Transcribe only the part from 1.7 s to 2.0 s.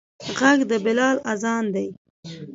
دی